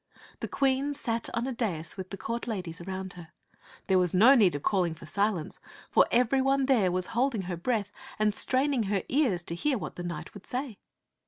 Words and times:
The 0.39 0.47
Queen 0.47 0.95
sat 0.95 1.29
on 1.35 1.45
a 1.45 1.51
dais 1.51 1.95
with 1.95 2.09
the 2.09 2.17
court 2.17 2.47
ladies 2.47 2.81
around 2.81 3.13
her. 3.13 3.27
There 3.85 3.99
was 3.99 4.15
no 4.15 4.33
need 4.33 4.55
of 4.55 4.63
calling 4.63 4.95
for 4.95 5.05
silence, 5.05 5.59
for 5.91 6.07
every 6.09 6.41
one 6.41 6.65
there 6.65 6.91
was 6.91 7.05
holding 7.13 7.43
her 7.43 7.55
breath 7.55 7.91
and 8.17 8.33
straining 8.33 8.85
her 8.89 9.03
ears 9.09 9.43
to 9.43 9.53
hear 9.53 9.77
what 9.77 9.97
the 9.97 10.03
knight 10.03 10.33
would 10.33 10.47
say. 10.47 10.79